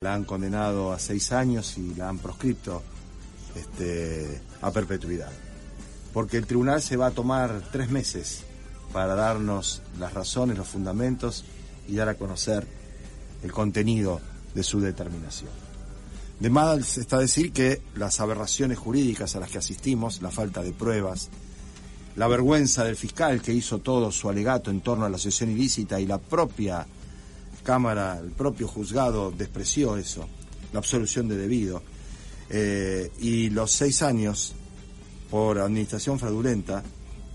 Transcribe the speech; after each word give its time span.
La 0.00 0.14
han 0.14 0.22
condenado 0.22 0.92
a 0.92 0.98
seis 1.00 1.32
años 1.32 1.76
y 1.76 1.92
la 1.96 2.08
han 2.08 2.18
proscripto 2.18 2.84
este, 3.56 4.40
a 4.62 4.70
perpetuidad. 4.70 5.32
Porque 6.12 6.36
el 6.36 6.46
tribunal 6.46 6.80
se 6.80 6.96
va 6.96 7.08
a 7.08 7.10
tomar 7.10 7.64
tres 7.72 7.90
meses 7.90 8.44
para 8.92 9.16
darnos 9.16 9.82
las 9.98 10.14
razones, 10.14 10.56
los 10.56 10.68
fundamentos 10.68 11.44
y 11.88 11.96
dar 11.96 12.08
a 12.08 12.14
conocer 12.14 12.64
el 13.42 13.50
contenido 13.50 14.20
de 14.54 14.62
su 14.62 14.78
determinación. 14.78 15.50
De 16.38 16.48
más 16.48 16.96
está 16.96 17.18
decir 17.18 17.50
que 17.50 17.82
las 17.96 18.20
aberraciones 18.20 18.78
jurídicas 18.78 19.34
a 19.34 19.40
las 19.40 19.50
que 19.50 19.58
asistimos, 19.58 20.22
la 20.22 20.30
falta 20.30 20.62
de 20.62 20.70
pruebas, 20.70 21.28
la 22.14 22.28
vergüenza 22.28 22.84
del 22.84 22.94
fiscal 22.94 23.42
que 23.42 23.52
hizo 23.52 23.80
todo 23.80 24.12
su 24.12 24.28
alegato 24.28 24.70
en 24.70 24.80
torno 24.80 25.06
a 25.06 25.08
la 25.08 25.16
asociación 25.16 25.50
ilícita 25.50 25.98
y 25.98 26.06
la 26.06 26.18
propia 26.18 26.86
Cámara, 27.62 28.18
el 28.18 28.30
propio 28.30 28.68
juzgado 28.68 29.30
despreció 29.30 29.96
eso, 29.96 30.28
la 30.72 30.78
absolución 30.78 31.28
de 31.28 31.36
debido, 31.36 31.82
eh, 32.50 33.10
y 33.20 33.50
los 33.50 33.70
seis 33.70 34.02
años 34.02 34.54
por 35.30 35.58
administración 35.58 36.18
fraudulenta 36.18 36.82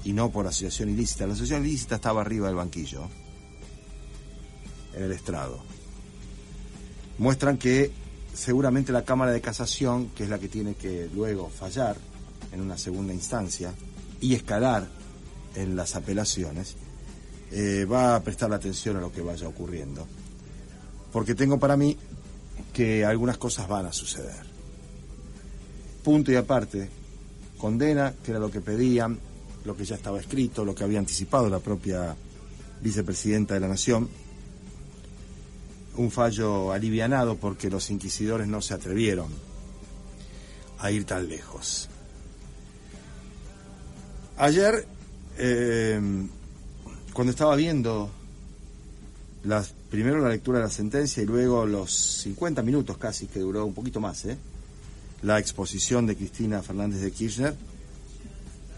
y 0.03 0.13
no 0.13 0.31
por 0.31 0.47
asociación 0.47 0.89
ilícita. 0.89 1.27
La 1.27 1.33
asociación 1.33 1.65
ilícita 1.65 1.95
estaba 1.95 2.21
arriba 2.21 2.47
del 2.47 2.55
banquillo, 2.55 3.07
en 4.95 5.03
el 5.03 5.11
estrado. 5.11 5.63
Muestran 7.19 7.57
que 7.57 7.91
seguramente 8.33 8.91
la 8.91 9.03
Cámara 9.03 9.31
de 9.31 9.41
Casación, 9.41 10.09
que 10.09 10.23
es 10.23 10.29
la 10.29 10.39
que 10.39 10.49
tiene 10.49 10.75
que 10.75 11.09
luego 11.13 11.49
fallar 11.49 11.95
en 12.51 12.61
una 12.61 12.77
segunda 12.77 13.13
instancia 13.13 13.73
y 14.19 14.33
escalar 14.33 14.87
en 15.55 15.75
las 15.75 15.95
apelaciones, 15.95 16.75
eh, 17.53 17.85
va 17.85 18.15
a 18.15 18.23
prestar 18.23 18.51
atención 18.51 18.97
a 18.97 19.01
lo 19.01 19.11
que 19.11 19.21
vaya 19.21 19.47
ocurriendo 19.47 20.05
porque 21.13 21.35
tengo 21.35 21.59
para 21.59 21.77
mí 21.77 21.95
que 22.73 23.05
algunas 23.05 23.37
cosas 23.37 23.67
van 23.67 23.85
a 23.85 23.93
suceder. 23.93 24.43
Punto 26.03 26.31
y 26.31 26.35
aparte, 26.35 26.89
condena, 27.59 28.15
que 28.23 28.31
era 28.31 28.39
lo 28.39 28.49
que 28.49 28.61
pedían, 28.61 29.19
lo 29.63 29.77
que 29.77 29.85
ya 29.85 29.95
estaba 29.95 30.19
escrito, 30.19 30.65
lo 30.65 30.73
que 30.73 30.83
había 30.83 30.97
anticipado 30.97 31.47
la 31.49 31.59
propia 31.59 32.15
vicepresidenta 32.81 33.53
de 33.53 33.59
la 33.59 33.67
Nación, 33.67 34.09
un 35.95 36.09
fallo 36.09 36.71
alivianado 36.71 37.37
porque 37.37 37.69
los 37.69 37.91
inquisidores 37.91 38.47
no 38.47 38.59
se 38.63 38.73
atrevieron 38.73 39.27
a 40.79 40.89
ir 40.89 41.05
tan 41.05 41.29
lejos. 41.29 41.87
Ayer, 44.37 44.87
eh, 45.37 46.01
cuando 47.13 47.31
estaba 47.31 47.55
viendo 47.55 48.09
las 49.43 49.73
primero 49.89 50.19
la 50.19 50.29
lectura 50.29 50.57
de 50.57 50.65
la 50.65 50.71
sentencia 50.71 51.21
y 51.21 51.25
luego 51.25 51.65
los 51.65 51.93
50 51.93 52.63
minutos 52.63 52.97
casi, 52.97 53.27
que 53.27 53.39
duró 53.39 53.65
un 53.65 53.73
poquito 53.73 53.99
más, 53.99 54.25
¿eh? 54.25 54.37
la 55.21 55.39
exposición 55.39 56.05
de 56.07 56.15
Cristina 56.15 56.61
Fernández 56.61 57.01
de 57.01 57.11
Kirchner, 57.11 57.55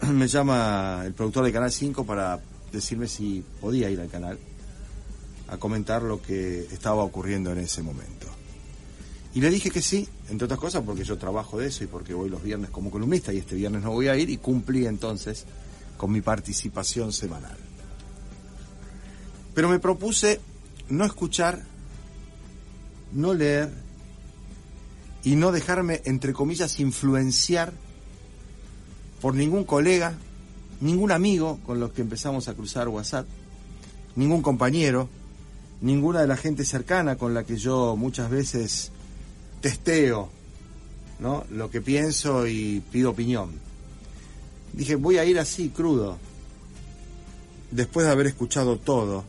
me 0.12 0.28
llama 0.28 1.02
el 1.06 1.14
productor 1.14 1.44
de 1.44 1.52
Canal 1.52 1.72
5 1.72 2.04
para 2.04 2.40
decirme 2.72 3.08
si 3.08 3.42
podía 3.60 3.88
ir 3.88 4.00
al 4.00 4.08
canal 4.08 4.38
a 5.48 5.56
comentar 5.56 6.02
lo 6.02 6.20
que 6.20 6.60
estaba 6.72 7.02
ocurriendo 7.02 7.52
en 7.52 7.58
ese 7.58 7.82
momento. 7.82 8.26
Y 9.34 9.40
le 9.40 9.50
dije 9.50 9.70
que 9.70 9.82
sí, 9.82 10.08
entre 10.28 10.46
otras 10.46 10.58
cosas 10.58 10.82
porque 10.84 11.04
yo 11.04 11.16
trabajo 11.16 11.58
de 11.58 11.68
eso 11.68 11.84
y 11.84 11.86
porque 11.86 12.14
voy 12.14 12.28
los 12.28 12.42
viernes 12.42 12.70
como 12.70 12.90
columnista 12.90 13.32
y 13.32 13.38
este 13.38 13.54
viernes 13.54 13.82
no 13.82 13.92
voy 13.92 14.08
a 14.08 14.16
ir 14.16 14.28
y 14.30 14.38
cumplí 14.38 14.86
entonces 14.86 15.44
con 15.96 16.10
mi 16.10 16.20
participación 16.20 17.12
semanal. 17.12 17.56
Pero 19.56 19.70
me 19.70 19.78
propuse 19.78 20.38
no 20.90 21.06
escuchar, 21.06 21.64
no 23.12 23.32
leer 23.32 23.72
y 25.24 25.34
no 25.34 25.50
dejarme, 25.50 26.02
entre 26.04 26.34
comillas, 26.34 26.78
influenciar 26.78 27.72
por 29.22 29.34
ningún 29.34 29.64
colega, 29.64 30.12
ningún 30.82 31.10
amigo 31.10 31.58
con 31.64 31.80
los 31.80 31.92
que 31.92 32.02
empezamos 32.02 32.48
a 32.48 32.54
cruzar 32.54 32.88
WhatsApp, 32.88 33.26
ningún 34.14 34.42
compañero, 34.42 35.08
ninguna 35.80 36.20
de 36.20 36.26
la 36.26 36.36
gente 36.36 36.66
cercana 36.66 37.16
con 37.16 37.32
la 37.32 37.44
que 37.44 37.56
yo 37.56 37.96
muchas 37.96 38.28
veces 38.28 38.92
testeo 39.62 40.28
¿no? 41.18 41.46
lo 41.48 41.70
que 41.70 41.80
pienso 41.80 42.46
y 42.46 42.82
pido 42.92 43.08
opinión. 43.08 43.52
Dije, 44.74 44.96
voy 44.96 45.16
a 45.16 45.24
ir 45.24 45.38
así, 45.38 45.70
crudo, 45.70 46.18
después 47.70 48.04
de 48.04 48.12
haber 48.12 48.26
escuchado 48.26 48.76
todo 48.76 49.24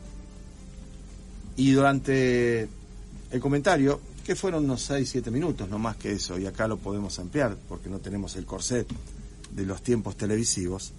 y 1.57 1.71
durante 1.71 2.69
el 3.31 3.39
comentario, 3.39 3.99
que 4.23 4.35
fueron 4.35 4.65
unos 4.65 4.81
6, 4.83 5.09
7 5.09 5.31
minutos, 5.31 5.69
no 5.69 5.79
más 5.79 5.97
que 5.97 6.13
eso, 6.13 6.37
y 6.37 6.45
acá 6.45 6.67
lo 6.67 6.77
podemos 6.77 7.17
ampliar 7.19 7.57
porque 7.67 7.89
no 7.89 7.99
tenemos 7.99 8.35
el 8.35 8.45
corset 8.45 8.87
de 9.51 9.65
los 9.65 9.81
tiempos 9.81 10.15
televisivos, 10.15 10.93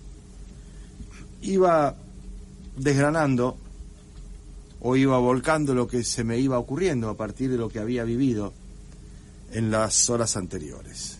iba 1.43 1.95
desgranando 2.77 3.57
o 4.81 4.97
iba 4.97 5.19
volcando 5.19 5.75
lo 5.75 5.87
que 5.87 6.05
se 6.05 6.25
me 6.25 6.39
iba 6.39 6.59
ocurriendo 6.59 7.09
a 7.09 7.17
partir 7.17 7.51
de 7.51 7.57
lo 7.57 7.69
que 7.69 7.79
había 7.79 8.05
vivido 8.05 8.53
en 9.53 9.71
las 9.71 10.11
horas 10.11 10.37
anteriores. 10.37 11.19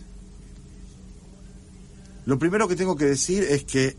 Lo 2.25 2.37
primero 2.37 2.67
que 2.67 2.75
tengo 2.75 2.95
que 2.95 3.05
decir 3.05 3.43
es 3.43 3.63
que 3.63 3.95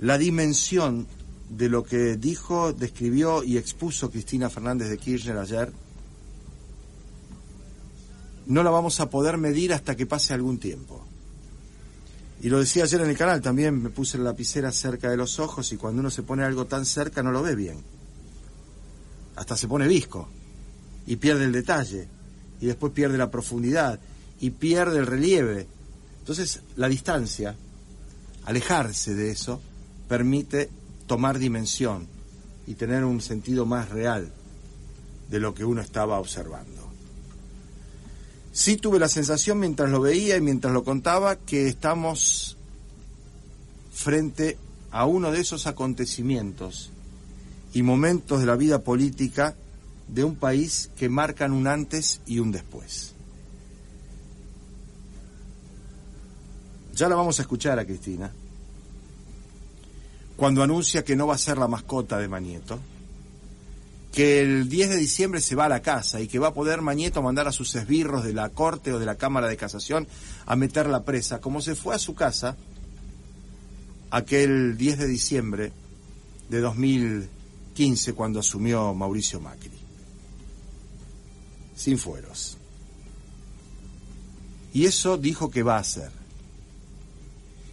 la 0.00 0.18
dimensión 0.18 1.06
de 1.48 1.68
lo 1.68 1.84
que 1.84 2.16
dijo, 2.16 2.72
describió 2.72 3.42
y 3.42 3.56
expuso 3.56 4.10
Cristina 4.10 4.50
Fernández 4.50 4.88
de 4.88 4.98
Kirchner 4.98 5.38
ayer, 5.38 5.72
no 8.46 8.62
la 8.62 8.70
vamos 8.70 9.00
a 9.00 9.10
poder 9.10 9.38
medir 9.38 9.72
hasta 9.72 9.96
que 9.96 10.06
pase 10.06 10.34
algún 10.34 10.58
tiempo. 10.58 11.04
Y 12.42 12.48
lo 12.48 12.60
decía 12.60 12.84
ayer 12.84 13.00
en 13.00 13.10
el 13.10 13.16
canal, 13.16 13.40
también 13.40 13.82
me 13.82 13.90
puse 13.90 14.18
la 14.18 14.24
lapicera 14.24 14.70
cerca 14.70 15.10
de 15.10 15.16
los 15.16 15.38
ojos 15.38 15.72
y 15.72 15.76
cuando 15.76 16.00
uno 16.00 16.10
se 16.10 16.22
pone 16.22 16.44
algo 16.44 16.66
tan 16.66 16.84
cerca 16.84 17.22
no 17.22 17.32
lo 17.32 17.42
ve 17.42 17.54
bien. 17.54 17.82
Hasta 19.36 19.56
se 19.56 19.68
pone 19.68 19.88
visco 19.88 20.28
y 21.06 21.16
pierde 21.16 21.44
el 21.44 21.52
detalle 21.52 22.08
y 22.60 22.66
después 22.66 22.92
pierde 22.92 23.18
la 23.18 23.30
profundidad 23.30 23.98
y 24.40 24.50
pierde 24.50 24.98
el 24.98 25.06
relieve. 25.06 25.66
Entonces 26.20 26.60
la 26.76 26.88
distancia, 26.88 27.56
alejarse 28.44 29.14
de 29.14 29.30
eso, 29.30 29.60
permite 30.08 30.70
tomar 31.06 31.38
dimensión 31.38 32.06
y 32.66 32.74
tener 32.74 33.04
un 33.04 33.20
sentido 33.20 33.64
más 33.66 33.88
real 33.90 34.32
de 35.30 35.40
lo 35.40 35.54
que 35.54 35.64
uno 35.64 35.80
estaba 35.80 36.18
observando. 36.18 36.90
Sí 38.52 38.76
tuve 38.76 38.98
la 38.98 39.08
sensación 39.08 39.58
mientras 39.58 39.90
lo 39.90 40.00
veía 40.00 40.36
y 40.36 40.40
mientras 40.40 40.72
lo 40.72 40.82
contaba 40.82 41.36
que 41.36 41.68
estamos 41.68 42.56
frente 43.92 44.58
a 44.90 45.04
uno 45.06 45.30
de 45.30 45.40
esos 45.40 45.66
acontecimientos 45.66 46.90
y 47.72 47.82
momentos 47.82 48.40
de 48.40 48.46
la 48.46 48.56
vida 48.56 48.80
política 48.82 49.54
de 50.08 50.24
un 50.24 50.36
país 50.36 50.90
que 50.96 51.08
marcan 51.08 51.52
un 51.52 51.66
antes 51.66 52.20
y 52.26 52.38
un 52.38 52.52
después. 52.52 53.12
Ya 56.94 57.08
la 57.08 57.16
vamos 57.16 57.38
a 57.38 57.42
escuchar 57.42 57.78
a 57.78 57.84
Cristina 57.84 58.32
cuando 60.36 60.62
anuncia 60.62 61.04
que 61.04 61.16
no 61.16 61.26
va 61.26 61.34
a 61.34 61.38
ser 61.38 61.58
la 61.58 61.68
mascota 61.68 62.18
de 62.18 62.28
Mañeto, 62.28 62.78
que 64.12 64.40
el 64.40 64.68
10 64.68 64.90
de 64.90 64.96
diciembre 64.96 65.40
se 65.40 65.54
va 65.54 65.66
a 65.66 65.68
la 65.68 65.82
casa 65.82 66.20
y 66.20 66.28
que 66.28 66.38
va 66.38 66.48
a 66.48 66.54
poder 66.54 66.80
Mañeto 66.80 67.22
mandar 67.22 67.48
a 67.48 67.52
sus 67.52 67.74
esbirros 67.74 68.24
de 68.24 68.32
la 68.32 68.48
Corte 68.48 68.92
o 68.92 68.98
de 68.98 69.06
la 69.06 69.16
Cámara 69.16 69.46
de 69.46 69.56
Casación 69.56 70.08
a 70.46 70.56
meter 70.56 70.86
la 70.88 71.04
presa, 71.04 71.40
como 71.40 71.60
se 71.60 71.74
fue 71.74 71.94
a 71.94 71.98
su 71.98 72.14
casa 72.14 72.56
aquel 74.10 74.78
10 74.78 74.98
de 74.98 75.06
diciembre 75.06 75.72
de 76.48 76.60
2015 76.60 78.14
cuando 78.14 78.40
asumió 78.40 78.94
Mauricio 78.94 79.40
Macri. 79.40 79.70
Sin 81.74 81.98
fueros. 81.98 82.56
Y 84.72 84.86
eso 84.86 85.18
dijo 85.18 85.50
que 85.50 85.62
va 85.62 85.76
a 85.76 85.80
hacer. 85.80 86.10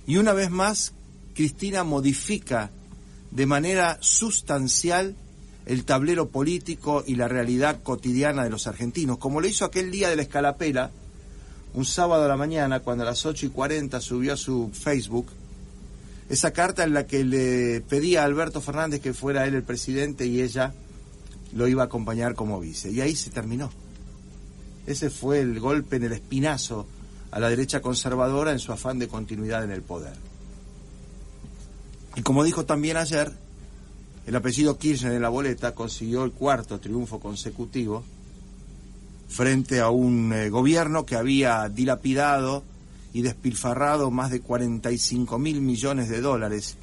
Y 0.05 0.17
una 0.17 0.33
vez 0.33 0.49
más 0.49 0.93
Cristina 1.33 1.83
modifica 1.83 2.69
de 3.31 3.45
manera 3.45 3.97
sustancial 4.01 5.15
el 5.65 5.85
tablero 5.85 6.29
político 6.29 7.03
y 7.05 7.15
la 7.15 7.27
realidad 7.27 7.81
cotidiana 7.83 8.43
de 8.43 8.49
los 8.49 8.67
argentinos, 8.67 9.17
como 9.17 9.41
lo 9.41 9.47
hizo 9.47 9.65
aquel 9.65 9.91
día 9.91 10.09
de 10.09 10.15
la 10.15 10.23
escalapela, 10.23 10.91
un 11.73 11.85
sábado 11.85 12.25
a 12.25 12.27
la 12.27 12.37
mañana, 12.37 12.81
cuando 12.81 13.03
a 13.03 13.07
las 13.07 13.25
8 13.25 13.47
y 13.47 13.49
40 13.49 13.99
subió 14.01 14.33
a 14.33 14.37
su 14.37 14.69
Facebook 14.73 15.27
esa 16.29 16.51
carta 16.51 16.83
en 16.83 16.93
la 16.93 17.05
que 17.05 17.23
le 17.23 17.81
pedía 17.81 18.21
a 18.21 18.25
Alberto 18.25 18.61
Fernández 18.61 19.01
que 19.01 19.13
fuera 19.13 19.45
él 19.45 19.55
el 19.55 19.63
presidente 19.63 20.25
y 20.25 20.41
ella 20.41 20.73
lo 21.53 21.67
iba 21.67 21.83
a 21.83 21.85
acompañar 21.85 22.35
como 22.35 22.59
vice. 22.59 22.91
Y 22.91 23.01
ahí 23.01 23.15
se 23.15 23.29
terminó. 23.29 23.71
Ese 24.87 25.09
fue 25.09 25.39
el 25.41 25.59
golpe 25.59 25.97
en 25.97 26.03
el 26.03 26.13
espinazo 26.13 26.87
a 27.31 27.39
la 27.39 27.49
derecha 27.49 27.81
conservadora 27.81 28.51
en 28.51 28.59
su 28.59 28.71
afán 28.71 28.99
de 28.99 29.07
continuidad 29.07 29.63
en 29.63 29.71
el 29.71 29.81
poder. 29.81 30.13
Y 32.15 32.21
como 32.21 32.43
dijo 32.43 32.65
también 32.65 32.97
ayer, 32.97 33.31
el 34.25 34.35
apellido 34.35 34.77
Kirchner 34.77 35.13
en 35.13 35.21
la 35.21 35.29
boleta 35.29 35.73
consiguió 35.73 36.23
el 36.23 36.31
cuarto 36.31 36.79
triunfo 36.79 37.19
consecutivo 37.19 38.03
frente 39.27 39.79
a 39.79 39.89
un 39.89 40.31
eh, 40.31 40.49
gobierno 40.49 41.05
que 41.05 41.15
había 41.15 41.67
dilapidado 41.69 42.63
y 43.13 43.21
despilfarrado 43.21 44.11
más 44.11 44.29
de 44.31 44.41
45 44.41 45.39
mil 45.39 45.61
millones 45.61 46.07
de 46.09 46.21
dólares 46.21 46.77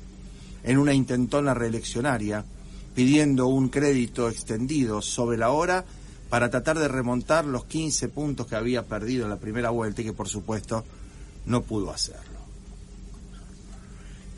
en 0.65 0.79
una 0.79 0.93
intentona 0.93 1.55
reeleccionaria, 1.55 2.45
pidiendo 2.95 3.47
un 3.47 3.69
crédito 3.69 4.29
extendido 4.29 5.01
sobre 5.01 5.39
la 5.39 5.51
hora 5.51 5.85
para 6.29 6.51
tratar 6.51 6.79
de 6.79 6.89
remontar 6.89 7.45
los 7.45 7.65
15 7.65 8.09
puntos 8.09 8.47
que 8.47 8.57
había 8.57 8.85
perdido 8.85 9.25
en 9.25 9.31
la 9.31 9.39
primera 9.39 9.71
vuelta 9.71 10.03
y 10.03 10.05
que 10.05 10.13
por 10.13 10.29
supuesto 10.29 10.85
no 11.47 11.63
pudo 11.63 11.91
hacerlo. 11.91 12.41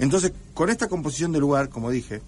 Entonces, 0.02 0.32
con 0.52 0.68
esta 0.68 0.88
composición 0.88 1.30
de 1.30 1.38
lugar, 1.38 1.68
como 1.68 1.88
dije, 1.88 2.22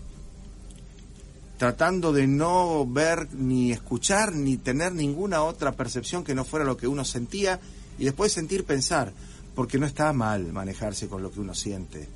tratando 1.58 2.12
de 2.12 2.28
no 2.28 2.86
ver 2.86 3.34
ni 3.34 3.72
escuchar 3.72 4.32
ni 4.32 4.56
tener 4.58 4.92
ninguna 4.92 5.42
otra 5.42 5.72
percepción 5.72 6.22
que 6.22 6.36
no 6.36 6.44
fuera 6.44 6.64
lo 6.64 6.76
que 6.76 6.86
uno 6.86 7.04
sentía 7.04 7.58
y 7.98 8.04
después 8.04 8.30
sentir 8.30 8.62
pensar, 8.64 9.12
porque 9.56 9.80
no 9.80 9.86
está 9.86 10.12
mal 10.12 10.52
manejarse 10.52 11.08
con 11.08 11.20
lo 11.20 11.32
que 11.32 11.40
uno 11.40 11.52
siente. 11.52 12.08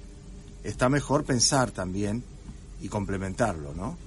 Está 0.63 0.89
mejor 0.89 1.25
pensar 1.25 1.73
también 1.73 2.23
y 2.81 2.89
complementarlo, 2.89 3.75
¿no? 3.75 3.99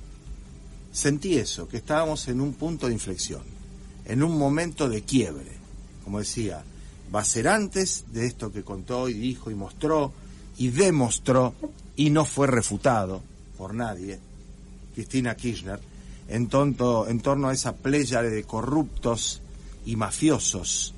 Sentí 0.94 1.38
eso, 1.38 1.68
que 1.68 1.76
estábamos 1.76 2.30
en 2.30 2.40
un 2.40 2.54
punto 2.54 2.88
de 2.88 2.94
inflexión, 2.94 3.44
en 4.06 4.24
un 4.24 4.38
momento 4.38 4.88
de 4.88 5.02
quiebre. 5.02 5.52
Como 6.06 6.20
decía, 6.20 6.64
va 7.14 7.20
a 7.20 7.26
ser 7.26 7.50
antes 7.50 8.06
de 8.14 8.26
esto 8.26 8.54
que 8.54 8.64
contó 8.64 9.10
y 9.10 9.16
dijo 9.16 9.52
y 9.52 9.56
mostró 9.56 10.14
y 10.62 10.70
demostró 10.70 11.56
y 11.96 12.12
no 12.12 12.24
fue 12.24 12.46
refutado 12.46 13.24
por 13.58 13.74
nadie 13.74 14.20
Cristina 14.94 15.34
Kirchner, 15.34 15.80
en, 16.28 16.50
tonto, 16.50 17.08
en 17.08 17.20
torno 17.20 17.50
a 17.50 17.54
esa 17.54 17.78
playa 17.78 18.22
de 18.22 18.44
corruptos 18.44 19.42
y 19.88 19.96
mafiosos 19.96 20.94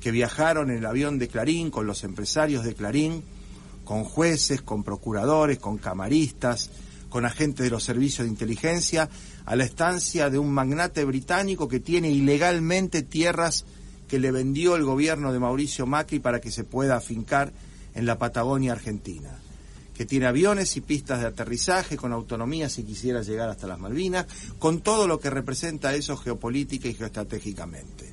que 0.00 0.10
viajaron 0.10 0.70
en 0.70 0.76
el 0.76 0.84
avión 0.84 1.18
de 1.18 1.28
Clarín 1.28 1.70
con 1.70 1.86
los 1.86 2.04
empresarios 2.04 2.62
de 2.62 2.74
Clarín, 2.74 3.22
con 3.86 4.04
jueces, 4.04 4.60
con 4.60 4.84
procuradores, 4.84 5.58
con 5.58 5.78
camaristas, 5.78 6.68
con 7.08 7.24
agentes 7.24 7.64
de 7.64 7.70
los 7.70 7.82
servicios 7.82 8.26
de 8.26 8.32
inteligencia, 8.32 9.08
a 9.46 9.56
la 9.56 9.64
estancia 9.64 10.28
de 10.28 10.38
un 10.38 10.52
magnate 10.52 11.06
británico 11.06 11.68
que 11.68 11.80
tiene 11.80 12.10
ilegalmente 12.10 13.00
tierras 13.00 13.64
que 14.08 14.18
le 14.18 14.30
vendió 14.30 14.76
el 14.76 14.84
gobierno 14.84 15.32
de 15.32 15.38
Mauricio 15.38 15.86
Macri 15.86 16.18
para 16.18 16.42
que 16.42 16.50
se 16.50 16.64
pueda 16.64 16.96
afincar 16.96 17.50
en 17.94 18.06
la 18.06 18.18
Patagonia 18.18 18.72
Argentina 18.72 19.30
que 20.00 20.06
tiene 20.06 20.24
aviones 20.24 20.78
y 20.78 20.80
pistas 20.80 21.20
de 21.20 21.26
aterrizaje 21.26 21.98
con 21.98 22.14
autonomía 22.14 22.70
si 22.70 22.84
quisiera 22.84 23.20
llegar 23.20 23.50
hasta 23.50 23.66
las 23.66 23.78
Malvinas, 23.78 24.24
con 24.58 24.80
todo 24.80 25.06
lo 25.06 25.20
que 25.20 25.28
representa 25.28 25.94
eso 25.94 26.16
geopolítica 26.16 26.88
y 26.88 26.94
geoestratégicamente. 26.94 28.10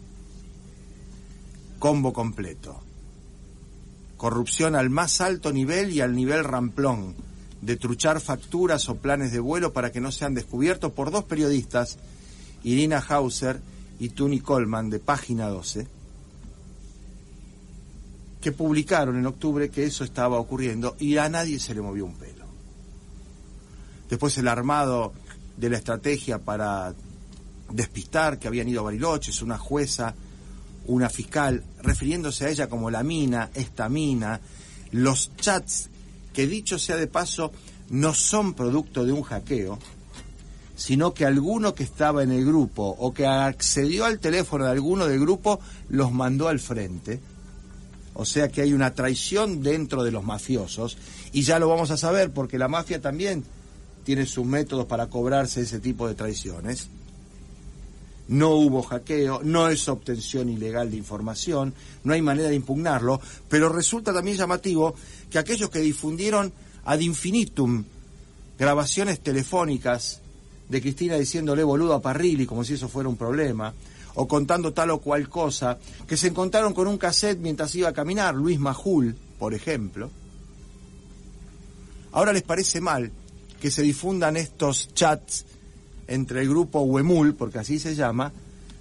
Combo 1.80 2.12
completo. 2.12 2.82
Corrupción 4.18 4.76
al 4.76 4.90
más 4.90 5.22
alto 5.22 5.54
nivel 5.54 5.94
y 5.94 6.02
al 6.02 6.14
nivel 6.14 6.44
ramplón, 6.44 7.16
de 7.62 7.78
truchar 7.78 8.20
facturas 8.20 8.90
o 8.90 8.98
planes 8.98 9.32
de 9.32 9.40
vuelo 9.40 9.72
para 9.72 9.90
que 9.90 10.02
no 10.02 10.12
sean 10.12 10.34
descubiertos 10.34 10.92
por 10.92 11.10
dos 11.10 11.24
periodistas, 11.24 12.00
Irina 12.66 12.98
Hauser 13.00 13.62
y 13.98 14.10
Tuni 14.10 14.42
Coleman, 14.42 14.90
de 14.90 15.00
Página 15.00 15.48
12, 15.48 15.88
que 18.42 18.52
publicaron 18.52 19.18
en 19.18 19.26
octubre 19.26 19.70
que 19.70 19.86
eso 19.86 20.04
estaba 20.04 20.40
ocurriendo 20.40 20.96
y 21.00 21.18
a 21.18 21.30
nadie 21.30 21.60
se 21.60 21.74
le 21.74 21.82
movió 21.82 22.06
un 22.06 22.14
pelo. 22.14 22.46
Después 24.10 24.38
el 24.38 24.48
armado 24.48 25.14
de 25.58 25.70
la 25.70 25.78
estrategia 25.78 26.40
para 26.40 26.94
despistar 27.72 28.40
que 28.40 28.48
habían 28.48 28.70
ido 28.70 28.82
a 28.82 28.86
Bariloche, 28.86 29.32
es 29.32 29.42
una 29.42 29.58
jueza, 29.58 30.16
una 30.86 31.10
fiscal, 31.10 31.64
refiriéndose 31.82 32.46
a 32.46 32.50
ella 32.50 32.70
como 32.70 32.90
la 32.90 33.04
mina, 33.04 33.50
esta 33.54 33.90
mina, 33.90 34.40
los 34.92 35.36
chats, 35.36 35.90
que 36.34 36.48
dicho 36.48 36.80
sea 36.80 36.96
de 36.96 37.08
paso, 37.08 37.52
no 37.90 38.14
son 38.14 38.54
producto 38.54 39.04
de 39.04 39.12
un 39.12 39.24
hackeo, 39.24 39.80
sino 40.76 41.14
que 41.14 41.26
alguno 41.26 41.74
que 41.74 41.84
estaba 41.84 42.24
en 42.24 42.32
el 42.32 42.46
grupo 42.46 42.84
o 42.84 43.14
que 43.14 43.26
accedió 43.26 44.06
al 44.06 44.20
teléfono 44.20 44.66
de 44.66 44.72
alguno 44.72 45.08
del 45.08 45.20
grupo 45.20 45.60
los 45.90 46.12
mandó 46.12 46.48
al 46.48 46.60
frente 46.60 47.20
o 48.18 48.26
sea 48.26 48.50
que 48.50 48.62
hay 48.62 48.74
una 48.74 48.96
traición 48.96 49.62
dentro 49.62 50.04
de 50.04 50.12
los 50.12 50.24
mafiosos 50.24 50.98
y 51.32 51.44
ya 51.44 51.60
lo 51.60 51.70
vamos 51.70 51.92
a 51.92 51.98
saber 51.98 52.32
porque 52.32 52.58
la 52.58 52.68
mafia 52.68 53.00
también 53.00 53.44
tiene 54.04 54.26
sus 54.26 54.44
métodos 54.44 54.88
para 54.88 55.06
cobrarse 55.06 55.62
ese 55.62 55.80
tipo 55.80 56.08
de 56.08 56.16
traiciones. 56.16 56.90
No 58.28 58.56
hubo 58.56 58.82
hackeo, 58.82 59.42
no 59.44 59.70
es 59.70 59.88
obtención 59.88 60.50
ilegal 60.50 60.90
de 60.90 60.98
información, 60.98 61.76
no 62.04 62.14
hay 62.14 62.24
manera 62.24 62.50
de 62.50 62.56
impugnarlo, 62.56 63.22
pero 63.48 63.70
resulta 63.70 64.12
también 64.12 64.36
llamativo 64.36 64.96
que 65.30 65.38
aquellos 65.38 65.70
que 65.70 65.80
difundieron 65.80 66.52
ad 66.86 67.00
infinitum 67.00 67.84
grabaciones 68.58 69.20
telefónicas 69.20 70.22
de 70.68 70.82
Cristina 70.82 71.18
diciéndole 71.18 71.64
boludo 71.64 71.94
a 71.94 72.02
Parrilli 72.02 72.48
como 72.48 72.64
si 72.64 72.74
eso 72.74 72.90
fuera 72.90 73.10
un 73.10 73.16
problema, 73.16 73.74
o 74.20 74.28
contando 74.28 74.74
tal 74.74 74.90
o 74.90 75.00
cual 75.00 75.30
cosa, 75.30 75.78
que 76.08 76.18
se 76.18 76.28
encontraron 76.28 76.74
con 76.74 76.88
un 76.88 76.98
cassette 76.98 77.38
mientras 77.38 77.76
iba 77.76 77.90
a 77.90 77.94
caminar, 77.94 78.34
Luis 78.34 78.60
Majul, 78.60 79.16
por 79.38 79.54
ejemplo. 79.54 80.10
Ahora 82.14 82.34
les 82.34 82.42
parece 82.42 82.82
mal 82.82 83.12
que 83.62 83.70
se 83.70 83.84
difundan 83.84 84.36
estos 84.36 84.92
chats 84.96 85.46
entre 86.08 86.42
el 86.42 86.50
grupo 86.50 86.82
Huemul, 86.82 87.36
porque 87.36 87.60
así 87.60 87.78
se 87.78 87.94
llama, 87.94 88.34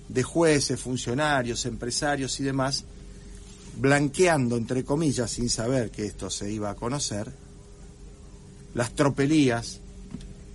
de 0.09 0.23
jueces, 0.23 0.81
funcionarios, 0.81 1.67
empresarios 1.67 2.41
y 2.41 2.45
demás, 2.45 2.85
blanqueando, 3.77 4.57
entre 4.57 4.85
comillas, 4.85 5.31
sin 5.33 5.51
saber 5.51 5.91
que 5.91 6.07
esto 6.07 6.31
se 6.31 6.51
iba 6.51 6.71
a 6.71 6.77
conocer, 6.77 7.31
las 8.73 8.95
tropelías 8.95 9.81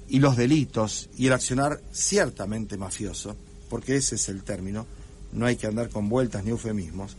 y 0.09 0.17
los 0.17 0.35
delitos 0.35 1.07
y 1.17 1.27
el 1.27 1.33
accionar 1.33 1.79
ciertamente 1.91 2.77
mafioso 2.77 3.35
porque 3.71 3.95
ese 3.95 4.15
es 4.15 4.27
el 4.27 4.43
término, 4.43 4.85
no 5.31 5.45
hay 5.45 5.55
que 5.55 5.65
andar 5.65 5.87
con 5.87 6.09
vueltas 6.09 6.43
ni 6.43 6.49
eufemismos, 6.49 7.15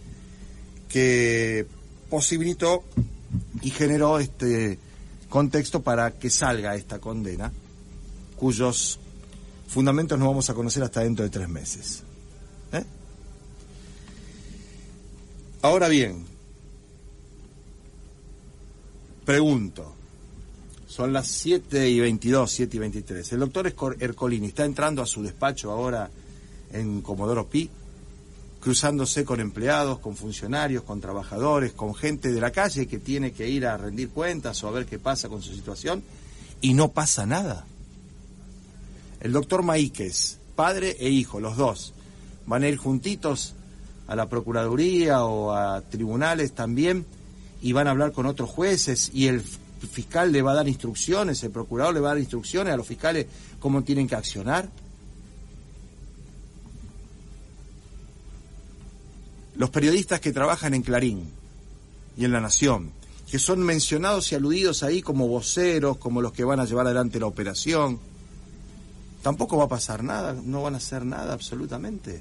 que 0.86 1.66
posibilitó 2.10 2.84
y 3.62 3.70
generó 3.70 4.18
este 4.18 4.78
contexto 5.30 5.80
para 5.80 6.10
que 6.18 6.28
salga 6.28 6.76
esta 6.76 6.98
condena, 6.98 7.50
cuyos 8.36 8.98
fundamentos 9.66 10.18
no 10.18 10.26
vamos 10.26 10.50
a 10.50 10.54
conocer 10.54 10.82
hasta 10.82 11.00
dentro 11.00 11.24
de 11.24 11.30
tres 11.30 11.48
meses. 11.48 12.02
¿eh? 12.72 12.84
Ahora 15.62 15.88
bien, 15.88 16.22
pregunto, 19.24 19.94
son 20.86 21.14
las 21.14 21.28
7 21.28 21.88
y 21.88 21.98
22, 21.98 22.52
7 22.52 22.76
y 22.76 22.80
23. 22.80 23.32
El 23.32 23.40
doctor 23.40 23.74
Ercolini 24.00 24.48
está 24.48 24.66
entrando 24.66 25.00
a 25.00 25.06
su 25.06 25.22
despacho 25.22 25.70
ahora 25.70 26.10
en 26.72 27.00
Comodoro 27.02 27.46
Pi, 27.46 27.70
cruzándose 28.60 29.24
con 29.24 29.40
empleados, 29.40 29.98
con 29.98 30.16
funcionarios, 30.16 30.84
con 30.84 31.00
trabajadores, 31.00 31.72
con 31.72 31.94
gente 31.94 32.32
de 32.32 32.40
la 32.40 32.52
calle 32.52 32.86
que 32.86 32.98
tiene 32.98 33.32
que 33.32 33.48
ir 33.48 33.66
a 33.66 33.76
rendir 33.76 34.10
cuentas 34.10 34.62
o 34.62 34.68
a 34.68 34.70
ver 34.70 34.86
qué 34.86 34.98
pasa 34.98 35.28
con 35.28 35.42
su 35.42 35.54
situación, 35.54 36.02
y 36.60 36.74
no 36.74 36.88
pasa 36.92 37.26
nada. 37.26 37.66
El 39.20 39.32
doctor 39.32 39.62
Maíquez, 39.62 40.38
padre 40.54 40.96
e 40.98 41.08
hijo, 41.08 41.40
los 41.40 41.56
dos, 41.56 41.92
van 42.46 42.62
a 42.62 42.68
ir 42.68 42.76
juntitos 42.76 43.54
a 44.06 44.16
la 44.16 44.28
Procuraduría 44.28 45.24
o 45.24 45.52
a 45.52 45.80
tribunales 45.80 46.52
también 46.52 47.06
y 47.62 47.72
van 47.72 47.86
a 47.86 47.90
hablar 47.90 48.12
con 48.12 48.26
otros 48.26 48.50
jueces 48.50 49.10
y 49.14 49.28
el 49.28 49.40
fiscal 49.40 50.32
le 50.32 50.42
va 50.42 50.52
a 50.52 50.56
dar 50.56 50.68
instrucciones, 50.68 51.42
el 51.42 51.50
procurador 51.50 51.94
le 51.94 52.00
va 52.00 52.10
a 52.10 52.12
dar 52.14 52.20
instrucciones 52.20 52.72
a 52.72 52.76
los 52.76 52.86
fiscales 52.86 53.26
cómo 53.58 53.82
tienen 53.82 54.08
que 54.08 54.14
accionar. 54.14 54.68
Los 59.62 59.70
periodistas 59.70 60.18
que 60.18 60.32
trabajan 60.32 60.74
en 60.74 60.82
Clarín 60.82 61.30
y 62.16 62.24
en 62.24 62.32
La 62.32 62.40
Nación, 62.40 62.90
que 63.30 63.38
son 63.38 63.60
mencionados 63.60 64.32
y 64.32 64.34
aludidos 64.34 64.82
ahí 64.82 65.02
como 65.02 65.28
voceros, 65.28 65.98
como 65.98 66.20
los 66.20 66.32
que 66.32 66.42
van 66.42 66.58
a 66.58 66.64
llevar 66.64 66.86
adelante 66.86 67.20
la 67.20 67.26
operación, 67.26 68.00
tampoco 69.22 69.56
va 69.56 69.66
a 69.66 69.68
pasar 69.68 70.02
nada, 70.02 70.34
no 70.34 70.62
van 70.62 70.74
a 70.74 70.78
hacer 70.78 71.04
nada 71.04 71.32
absolutamente. 71.32 72.20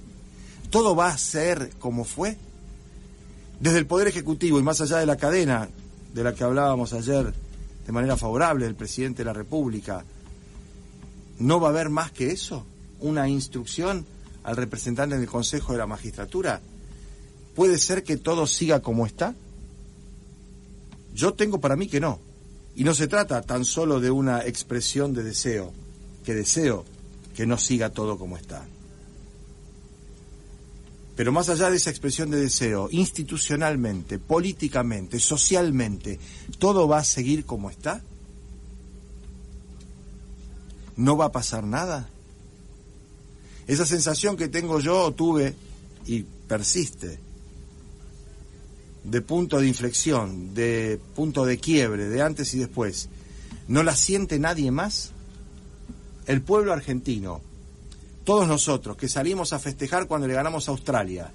Todo 0.69 0.95
va 0.95 1.07
a 1.07 1.17
ser 1.17 1.71
como 1.79 2.03
fue. 2.03 2.38
Desde 3.60 3.79
el 3.79 3.88
Poder 3.88 4.10
Ejecutivo 4.10 4.60
y 4.60 4.63
más 4.63 4.79
allá 4.79 4.98
de 4.98 5.07
la 5.07 5.17
cadena 5.17 5.67
de 6.13 6.24
la 6.24 6.36
que 6.36 6.43
hablábamos 6.43 6.93
ayer 6.93 7.33
de 7.88 7.91
manera 7.91 8.17
favorable 8.17 8.65
del 8.65 8.75
presidente 8.75 9.24
de 9.24 9.25
la 9.25 9.33
República, 9.33 10.05
¿no 11.39 11.60
va 11.60 11.69
a 11.69 11.71
haber 11.71 11.89
más 11.89 12.12
que 12.12 12.29
eso? 12.29 12.67
¿Una 13.00 13.27
instrucción 13.27 14.05
al 14.43 14.57
representante 14.57 15.17
del 15.17 15.27
Consejo 15.27 15.71
de 15.71 15.79
la 15.79 15.88
Magistratura? 15.88 16.62
¿Puede 17.55 17.77
ser 17.77 18.03
que 18.03 18.17
todo 18.17 18.48
siga 18.48 18.81
como 18.81 19.05
está? 19.05 19.36
Yo 21.13 21.34
tengo 21.34 21.60
para 21.60 21.75
mí 21.75 21.88
que 21.88 22.00
no. 22.00 22.20
Y 22.75 22.84
no 22.84 22.93
se 22.93 23.08
trata 23.08 23.41
tan 23.41 23.65
solo 23.65 24.00
de 24.00 24.12
una 24.12 24.46
expresión 24.46 25.13
de 25.13 25.24
deseo, 25.24 25.74
que 26.24 26.34
deseo 26.34 26.86
que 27.36 27.46
no 27.46 27.58
siga 27.58 27.89
todo 27.89 28.17
como 28.17 28.38
está. 28.38 28.65
Pero 31.15 31.31
más 31.31 31.50
allá 31.50 31.70
de 31.70 31.75
esa 31.75 31.89
expresión 31.89 32.31
de 32.31 32.39
deseo, 32.39 32.88
institucionalmente, 32.91 34.17
políticamente, 34.17 35.20
socialmente, 35.20 36.20
¿todo 36.58 36.88
va 36.88 37.00
a 37.00 37.03
seguir 37.03 37.46
como 37.46 37.70
está? 37.70 38.01
¿No 40.96 41.17
va 41.17 41.25
a 41.25 41.31
pasar 41.31 41.63
nada? 41.65 42.10
Esa 43.67 43.86
sensación 43.86 44.38
que 44.38 44.48
tengo 44.48 44.79
yo, 44.79 45.12
tuve 45.12 45.53
y 46.05 46.24
persiste, 46.24 47.20
de 49.03 49.22
punto 49.22 49.60
de 49.60 49.67
inflexión, 49.67 50.53
de 50.53 51.00
punto 51.15 51.46
de 51.46 51.58
quiebre, 51.58 52.08
de 52.08 52.22
antes 52.22 52.53
y 52.53 52.60
después, 52.60 53.10
¿no 53.67 53.84
la 53.84 53.96
siente 53.96 54.39
nadie 54.39 54.72
más? 54.72 55.12
El 56.27 56.41
pueblo 56.41 56.72
argentino, 56.72 57.41
todos 58.24 58.48
nosotros 58.48 58.98
que 58.98 59.10
salimos 59.10 59.53
a 59.53 59.60
festejar 59.60 60.08
cuando 60.08 60.27
le 60.27 60.34
ganamos 60.34 60.67
a 60.67 60.72
Australia, 60.72 61.31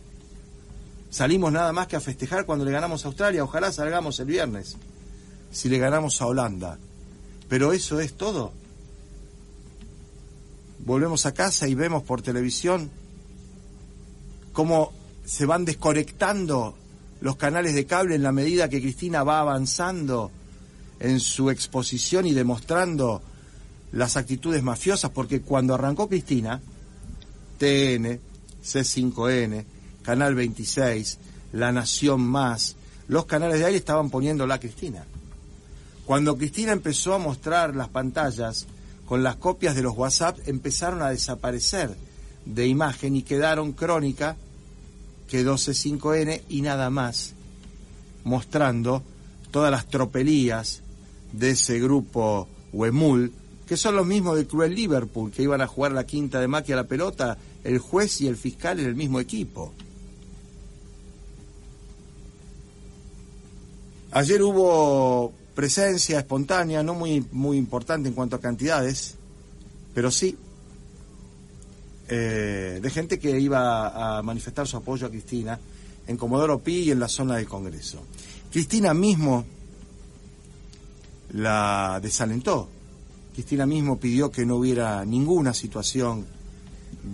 salimos 1.11 1.53
nada 1.53 1.73
más 1.73 1.89
que 1.89 1.97
a 1.97 2.01
festejar 2.01 2.47
cuando 2.47 2.65
le 2.65 2.71
ganamos 2.71 3.05
a 3.05 3.09
Australia, 3.09 3.43
ojalá 3.43 3.73
salgamos 3.73 4.21
el 4.21 4.27
viernes, 4.27 4.77
si 5.51 5.69
le 5.69 5.79
ganamos 5.79 6.21
a 6.21 6.27
Holanda. 6.27 6.79
Pero 7.49 7.73
eso 7.73 8.01
es 8.01 8.15
todo. 8.15 8.53
Volvemos 10.85 11.27
a 11.27 11.35
casa 11.35 11.69
y 11.69 11.75
vemos 11.75 12.03
por 12.03 12.23
televisión 12.23 12.91
cómo 14.53 14.93
se 15.25 15.47
van 15.47 15.65
desconectando 15.65 16.77
los 17.21 17.37
canales 17.37 17.75
de 17.75 17.87
cable 17.87 18.15
en 18.15 18.23
la 18.23 18.33
medida 18.33 18.69
que 18.69 18.81
Cristina 18.81 19.25
va 19.25 19.41
avanzando 19.41 20.31
en 21.01 21.21
su 21.21 21.51
exposición 21.51 22.27
y 22.27 22.33
demostrando 22.33 23.23
las 23.93 24.17
actitudes 24.17 24.63
mafiosas, 24.63 25.11
porque 25.11 25.41
cuando 25.41 25.75
arrancó 25.75 26.09
Cristina, 26.09 26.61
TN, 27.59 28.21
C5N, 28.63 29.65
Canal 30.03 30.35
26, 30.35 31.19
La 31.53 31.73
Nación 31.73 32.21
Más, 32.21 32.77
los 33.09 33.27
canales 33.27 33.59
de 33.59 33.67
aire 33.67 33.79
estaban 33.79 34.11
poniendo 34.11 34.47
la 34.47 34.59
Cristina. 34.59 35.05
Cuando 36.05 36.37
Cristina 36.37 36.73
empezó 36.73 37.15
a 37.15 37.19
mostrar 37.19 37.75
las 37.75 37.89
pantallas 37.89 38.67
con 39.07 39.23
las 39.23 39.37
copias 39.37 39.75
de 39.75 39.83
los 39.83 39.97
WhatsApp, 39.97 40.39
empezaron 40.47 41.03
a 41.03 41.11
desaparecer 41.11 41.97
de 42.45 42.67
imagen 42.67 43.17
y 43.17 43.23
quedaron 43.23 43.73
crónica, 43.73 44.37
quedó 45.29 45.55
C5N 45.55 46.43
y 46.49 46.63
nada 46.63 46.91
más, 46.91 47.35
mostrando 48.25 49.03
todas 49.51 49.71
las 49.71 49.87
tropelías 49.87 50.83
de 51.33 51.51
ese 51.51 51.79
grupo 51.81 52.49
Huemul, 52.73 53.33
que 53.67 53.77
son 53.77 53.97
los 53.97 54.07
mismos 54.07 54.37
de 54.37 54.47
Cruel 54.47 54.75
Liverpool, 54.75 55.31
que 55.31 55.43
iban 55.43 55.61
a 55.61 55.67
jugar 55.67 55.93
la 55.93 56.07
quinta 56.07 56.41
de 56.41 56.49
Maqui 56.49 56.73
a 56.73 56.77
la 56.77 56.85
pelota, 56.85 57.37
el 57.65 57.79
juez 57.79 58.21
y 58.21 58.29
el 58.29 58.37
fiscal 58.37 58.79
en 58.79 58.87
el 58.87 58.95
mismo 58.95 59.19
equipo. 59.19 59.73
Ayer 64.13 64.43
hubo 64.43 65.33
presencia 65.55 66.19
espontánea, 66.19 66.83
no 66.83 66.95
muy, 66.95 67.27
muy 67.33 67.57
importante 67.57 68.09
en 68.09 68.15
cuanto 68.15 68.37
a 68.37 68.41
cantidades, 68.41 69.17
pero 69.95 70.11
sí 70.11 70.37
eh, 72.09 72.79
de 72.83 72.91
gente 72.91 73.19
que 73.19 73.39
iba 73.39 74.19
a 74.19 74.23
manifestar 74.23 74.67
su 74.67 74.77
apoyo 74.77 75.07
a 75.07 75.11
Cristina 75.11 75.59
en 76.07 76.17
Comodoro 76.17 76.59
Pi 76.61 76.83
y 76.83 76.91
en 76.91 77.01
la 77.01 77.09
zona 77.09 77.37
del 77.37 77.47
Congreso. 77.47 78.03
Cristina 78.51 78.95
mismo 78.95 79.45
la 81.33 81.99
desalentó 82.03 82.71
Cristina 83.37 83.67
mismo 83.67 84.01
pidió 84.01 84.31
que 84.31 84.47
no 84.47 84.57
hubiera 84.57 85.05
ninguna 85.05 85.53
situación 85.53 86.25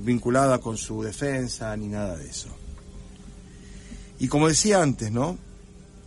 vinculada 0.05 0.59
con 0.59 0.77
su 0.77 1.03
defensa 1.03 1.77
ni 1.77 1.89
nada 1.89 2.17
de 2.17 2.29
eso. 2.29 2.49
Y 4.21 4.29
como 4.29 4.47
decía 4.47 4.81
antes, 4.81 5.11
¿no? 5.11 5.37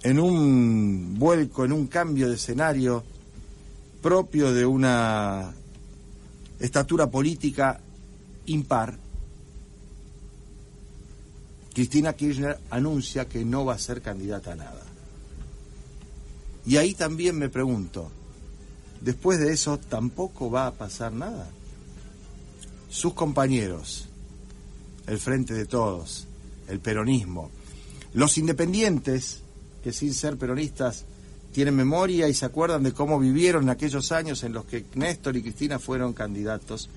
En 0.04 0.22
un 0.22 1.20
vuelco, 1.20 1.66
en 1.66 1.74
un 1.74 1.88
cambio 1.88 2.30
de 2.30 2.36
escenario 2.36 3.04
propio 4.02 4.54
de 4.54 4.66
una 4.66 5.54
estatura 6.62 7.12
política 7.12 7.82
impar, 8.46 8.98
Cristina 11.74 12.14
Kirchner 12.14 12.58
anuncia 12.70 13.28
que 13.28 13.44
no 13.44 13.66
va 13.66 13.74
a 13.74 13.80
ser 13.80 14.02
candidata 14.02 14.54
a 14.54 14.56
nada. 14.56 14.84
Y 16.66 16.78
ahí 16.78 16.94
también 16.94 17.38
me 17.38 17.50
pregunto, 17.50 18.10
después 19.02 19.40
de 19.40 19.52
eso 19.52 19.78
tampoco 19.78 20.50
va 20.50 20.68
a 20.68 20.72
pasar 20.72 21.12
nada. 21.12 21.50
Sus 22.90 23.14
compañeros, 23.14 24.08
el 25.06 25.20
Frente 25.20 25.54
de 25.54 25.66
Todos, 25.66 26.28
el 26.70 26.80
peronismo, 26.80 27.52
los 28.14 28.38
independientes, 28.38 29.42
que 29.84 29.92
sin 29.92 30.14
ser 30.14 30.38
peronistas 30.38 31.04
tienen 31.52 31.76
memoria 31.76 32.28
y 32.28 32.34
se 32.34 32.46
acuerdan 32.46 32.84
de 32.84 32.94
cómo 32.94 33.20
vivieron 33.20 33.70
aquellos 33.70 34.12
años 34.12 34.44
en 34.44 34.54
los 34.54 34.66
que 34.66 34.86
Néstor 34.96 35.36
y 35.36 35.42
Cristina 35.42 35.78
fueron 35.78 36.14
candidatos 36.14 36.90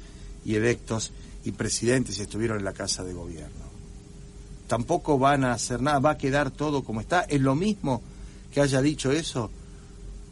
y 0.45 0.55
electos 0.55 1.12
y 1.45 1.52
presidentes 1.52 2.18
estuvieron 2.18 2.59
en 2.59 2.64
la 2.64 2.73
Casa 2.73 3.04
de 3.04 3.12
Gobierno. 3.12 3.68
Tampoco 4.66 5.18
van 5.18 5.45
a 5.45 5.52
hacer 5.52 5.80
nada, 5.80 5.99
va 5.99 6.11
a 6.11 6.18
quedar 6.18 6.50
todo 6.50 6.85
como 6.85 7.00
está. 7.00 7.23
Es 7.23 7.40
lo 7.40 7.54
mismo 7.54 8.02
que 8.52 8.61
haya 8.61 8.83
dicho 8.83 9.12
eso 9.12 9.50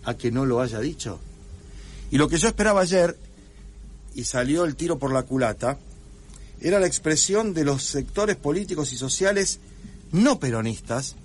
a 0.05 0.15
que 0.15 0.31
no 0.31 0.45
lo 0.45 0.61
haya 0.61 0.79
dicho. 0.81 1.19
Y 2.11 2.19
lo 2.19 2.29
que 2.29 2.39
yo 2.39 2.49
esperaba 2.49 2.83
ayer, 2.83 3.17
y 4.15 4.25
salió 4.25 4.65
el 4.65 4.77
tiro 4.77 4.99
por 4.99 5.13
la 5.13 5.23
culata, 5.23 5.79
era 6.61 6.81
la 6.81 6.87
expresión 6.87 7.53
de 7.55 7.65
los 7.65 7.83
sectores 7.83 8.37
políticos 8.37 8.93
y 8.93 8.97
sociales 8.97 9.59
no 10.13 10.39
peronistas 10.39 11.17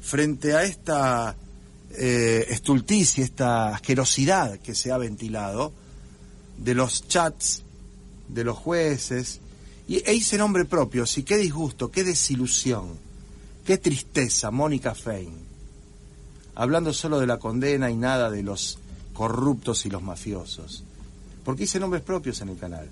frente 0.00 0.54
a 0.54 0.62
esta 0.64 1.36
eh, 1.90 2.46
estulticia, 2.50 3.24
esta 3.24 3.74
asquerosidad 3.74 4.58
que 4.58 4.74
se 4.74 4.92
ha 4.92 4.98
ventilado 4.98 5.72
de 6.58 6.74
los 6.74 7.08
chats, 7.08 7.62
de 8.28 8.44
los 8.44 8.56
jueces, 8.56 9.40
y, 9.88 10.02
e 10.08 10.14
hice 10.14 10.36
nombre 10.38 10.64
propio, 10.64 11.06
sí, 11.06 11.22
qué 11.22 11.36
disgusto, 11.36 11.90
qué 11.90 12.04
desilusión, 12.04 12.98
qué 13.64 13.78
tristeza, 13.78 14.50
Mónica 14.50 14.94
Fein, 14.94 15.34
hablando 16.54 16.92
solo 16.92 17.20
de 17.20 17.26
la 17.26 17.38
condena 17.38 17.90
y 17.90 17.96
nada 17.96 18.30
de 18.30 18.42
los 18.42 18.78
corruptos 19.12 19.86
y 19.86 19.90
los 19.90 20.02
mafiosos. 20.02 20.84
Porque 21.44 21.64
hice 21.64 21.78
nombres 21.78 22.02
propios 22.02 22.40
en 22.40 22.48
el 22.48 22.58
canal. 22.58 22.88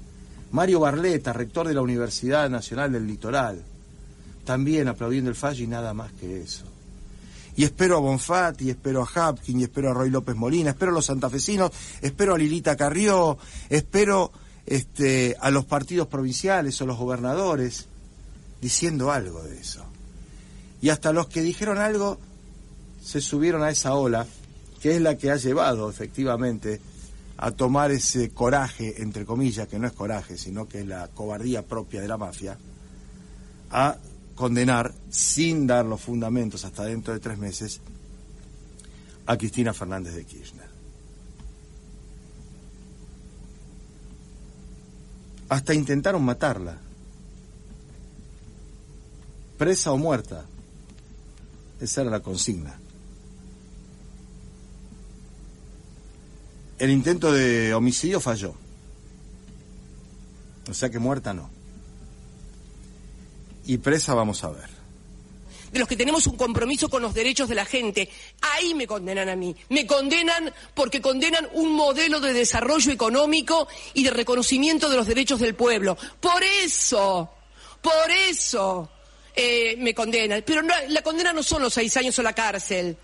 Mario 0.53 0.81
Barleta, 0.81 1.33
rector 1.33 1.67
de 1.67 1.75
la 1.75 1.83
Universidad 1.83 2.49
Nacional 2.49 2.93
del 2.93 3.07
Litoral, 3.07 3.65
también 4.45 4.87
aplaudiendo 4.87 5.31
el 5.31 5.37
fallo 5.37 5.65
y 5.65 5.67
nada 5.67 5.93
más 5.95 6.13
que 6.13 6.41
eso. 6.41 6.65
Y 7.57 7.65
espero 7.65 7.97
a 7.97 8.01
Bonfatti, 8.01 8.71
espero 8.71 9.03
a 9.03 9.07
Hapkin, 9.07 9.61
y 9.61 9.65
espero 9.65 9.91
a 9.91 9.95
Roy 9.95 10.11
López 10.11 10.35
Molina, 10.35 10.71
espero 10.71 10.93
a 10.93 10.95
los 10.95 11.07
santafesinos, 11.07 11.71
espero 12.01 12.35
a 12.35 12.39
Lilita 12.39 12.77
Carrió, 12.77 13.39
espero 13.69 14.33
este, 14.67 15.37
a 15.41 15.51
los 15.51 15.65
partidos 15.65 16.09
provinciales 16.09 16.81
o 16.81 16.87
los 16.87 16.99
gobernadores 16.99 17.87
diciendo 18.61 19.13
algo 19.13 19.43
de 19.43 19.59
eso. 19.59 19.85
Y 20.81 20.91
hasta 20.91 21.13
los 21.13 21.29
que 21.29 21.43
dijeron 21.43 21.79
algo 21.79 22.19
se 23.03 23.21
subieron 23.21 23.63
a 23.63 23.71
esa 23.71 23.95
ola 23.95 24.27
que 24.81 24.97
es 24.97 25.01
la 25.01 25.17
que 25.17 25.31
ha 25.31 25.37
llevado 25.37 25.89
efectivamente 25.89 26.81
a 27.39 27.51
tomar 27.51 27.91
ese 27.91 28.31
coraje, 28.31 29.03
entre 29.03 29.25
comillas, 29.25 29.67
que 29.67 29.79
no 29.79 29.87
es 29.87 29.93
coraje, 29.93 30.37
sino 30.37 30.69
que 30.69 30.81
es 30.81 30.87
la 30.87 31.09
cobardía 31.09 31.63
propia 31.63 32.01
de 32.01 32.09
la 32.09 32.17
mafia, 32.17 32.59
a 33.71 33.97
condenar, 34.35 34.93
sin 35.11 35.67
dar 35.67 35.85
los 35.85 36.01
fundamentos 36.01 36.65
hasta 36.65 36.85
dentro 36.85 37.15
de 37.15 37.21
tres 37.21 37.39
meses, 37.39 37.81
a 39.27 39.37
Cristina 39.37 39.73
Fernández 39.73 40.15
de 40.15 40.25
Kirchner. 40.25 40.64
Hasta 45.49 45.75
intentaron 45.75 46.25
matarla, 46.25 46.79
presa 49.59 49.93
o 49.93 49.99
muerta. 49.99 50.45
Esa 51.81 52.03
era 52.03 52.11
la 52.11 52.21
consigna. 52.21 52.79
El 56.79 56.91
intento 56.91 57.33
de 57.33 57.75
homicidio 57.75 58.21
falló. 58.21 58.55
O 60.69 60.75
sea 60.75 60.91
que 60.91 60.99
muerta 60.99 61.35
no. 61.35 61.51
Y 63.67 63.79
presa 63.79 64.15
vamos 64.15 64.43
a 64.45 64.51
ver. 64.51 64.74
De 65.75 65.81
los 65.81 65.89
que 65.89 65.97
tenemos 65.97 66.29
un 66.29 66.37
compromiso 66.37 66.89
con 66.89 67.03
los 67.03 67.13
derechos 67.13 67.49
de 67.49 67.57
la 67.57 67.65
gente. 67.65 68.09
Ahí 68.43 68.75
me 68.75 68.87
condenan 68.87 69.29
a 69.29 69.35
mí. 69.35 69.57
Me 69.71 69.89
condenan 69.89 70.55
porque 70.73 71.01
condenan 71.03 71.49
un 71.53 71.73
modelo 71.73 72.21
de 72.21 72.33
desarrollo 72.33 72.93
económico 72.93 73.67
y 73.93 74.05
de 74.05 74.11
reconocimiento 74.13 74.89
de 74.89 74.97
los 74.97 75.09
derechos 75.09 75.41
del 75.41 75.57
pueblo. 75.57 75.99
Por 76.21 76.45
eso, 76.45 77.29
por 77.83 78.09
eso 78.29 78.89
eh, 79.35 79.75
me 79.79 79.93
condenan. 79.93 80.45
Pero 80.47 80.63
la 80.63 81.03
condena 81.03 81.33
no 81.33 81.43
son 81.43 81.63
los 81.63 81.75
seis 81.75 81.97
años 81.97 82.17
o 82.21 82.23
la 82.23 82.35
cárcel. 82.35 82.97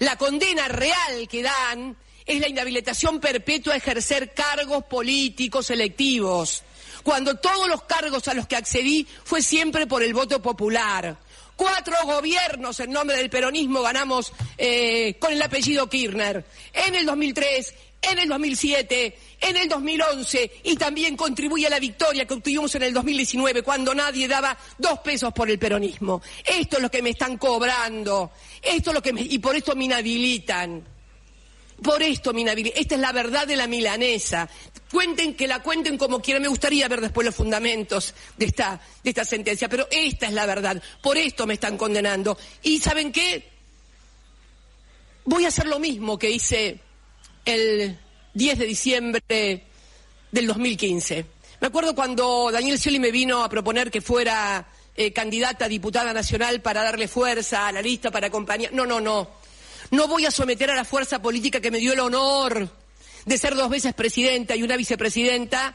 La 0.00 0.16
condena 0.16 0.66
real 0.66 1.28
que 1.28 1.44
dan 1.44 1.96
es 2.26 2.40
la 2.40 2.48
inhabilitación 2.48 3.20
perpetua 3.20 3.74
a 3.74 3.76
ejercer 3.76 4.34
cargos 4.34 4.82
políticos 4.86 5.70
electivos, 5.70 6.64
cuando 7.04 7.36
todos 7.36 7.68
los 7.68 7.84
cargos 7.84 8.26
a 8.26 8.34
los 8.34 8.48
que 8.48 8.56
accedí 8.56 9.06
fue 9.22 9.42
siempre 9.42 9.86
por 9.86 10.02
el 10.02 10.12
voto 10.12 10.42
popular. 10.42 11.16
Cuatro 11.56 11.96
gobiernos 12.04 12.78
en 12.80 12.90
nombre 12.90 13.16
del 13.16 13.30
peronismo 13.30 13.80
ganamos 13.82 14.32
eh, 14.58 15.16
con 15.18 15.32
el 15.32 15.40
apellido 15.40 15.88
Kirchner. 15.88 16.44
En 16.72 16.94
el 16.94 17.06
2003, 17.06 17.74
en 18.02 18.18
el 18.18 18.28
2007, 18.28 19.18
en 19.40 19.56
el 19.56 19.68
2011 19.68 20.50
y 20.64 20.76
también 20.76 21.16
contribuye 21.16 21.66
a 21.66 21.70
la 21.70 21.80
victoria 21.80 22.26
que 22.26 22.34
obtuvimos 22.34 22.74
en 22.74 22.82
el 22.82 22.92
2019 22.92 23.62
cuando 23.62 23.94
nadie 23.94 24.28
daba 24.28 24.56
dos 24.76 24.98
pesos 25.00 25.32
por 25.32 25.50
el 25.50 25.58
peronismo. 25.58 26.22
Esto 26.44 26.76
es 26.76 26.82
lo 26.82 26.90
que 26.90 27.02
me 27.02 27.10
están 27.10 27.38
cobrando. 27.38 28.32
Esto 28.62 28.90
es 28.90 28.94
lo 28.94 29.02
que 29.02 29.14
y 29.16 29.38
por 29.38 29.56
esto 29.56 29.74
me 29.74 29.86
inhabilitan. 29.86 30.95
Por 31.82 32.02
esto 32.02 32.32
me 32.32 32.40
inhabilitan. 32.40 32.80
Esta 32.80 32.94
es 32.94 33.00
la 33.00 33.12
verdad 33.12 33.46
de 33.46 33.56
la 33.56 33.66
milanesa. 33.66 34.48
Cuenten 34.90 35.34
que 35.34 35.46
la 35.46 35.62
cuenten 35.62 35.98
como 35.98 36.20
quieran. 36.20 36.42
Me 36.42 36.48
gustaría 36.48 36.88
ver 36.88 37.00
después 37.00 37.24
los 37.24 37.34
fundamentos 37.34 38.14
de 38.36 38.46
esta, 38.46 38.80
de 39.02 39.10
esta 39.10 39.24
sentencia, 39.24 39.68
pero 39.68 39.86
esta 39.90 40.26
es 40.26 40.32
la 40.32 40.46
verdad. 40.46 40.82
Por 41.02 41.18
esto 41.18 41.46
me 41.46 41.54
están 41.54 41.76
condenando. 41.76 42.38
¿Y 42.62 42.78
saben 42.78 43.12
qué? 43.12 43.50
Voy 45.24 45.44
a 45.44 45.48
hacer 45.48 45.66
lo 45.66 45.78
mismo 45.78 46.18
que 46.18 46.30
hice 46.30 46.80
el 47.44 47.98
10 48.32 48.58
de 48.58 48.66
diciembre 48.66 49.64
del 50.30 50.46
2015. 50.46 51.26
Me 51.60 51.66
acuerdo 51.66 51.94
cuando 51.94 52.50
Daniel 52.52 52.78
Scioli 52.78 52.98
me 52.98 53.10
vino 53.10 53.42
a 53.42 53.48
proponer 53.48 53.90
que 53.90 54.00
fuera 54.00 54.66
eh, 54.94 55.12
candidata 55.12 55.66
a 55.66 55.68
diputada 55.68 56.12
nacional 56.12 56.60
para 56.62 56.82
darle 56.82 57.08
fuerza 57.08 57.66
a 57.66 57.72
la 57.72 57.82
lista, 57.82 58.10
para 58.10 58.28
acompañar. 58.28 58.72
No, 58.72 58.86
no, 58.86 59.00
no. 59.00 59.30
No 59.90 60.08
voy 60.08 60.26
a 60.26 60.30
someter 60.30 60.70
a 60.70 60.74
la 60.74 60.84
fuerza 60.84 61.20
política 61.20 61.60
que 61.60 61.70
me 61.70 61.78
dio 61.78 61.92
el 61.92 62.00
honor 62.00 62.68
de 63.24 63.38
ser 63.38 63.54
dos 63.54 63.70
veces 63.70 63.94
presidenta 63.94 64.56
y 64.56 64.62
una 64.62 64.76
vicepresidenta 64.76 65.74